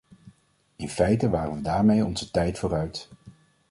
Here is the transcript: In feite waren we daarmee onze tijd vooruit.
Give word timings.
In 0.75 0.89
feite 0.89 1.29
waren 1.31 1.55
we 1.55 1.61
daarmee 1.61 2.05
onze 2.05 2.31
tijd 2.31 2.59
vooruit. 2.59 3.09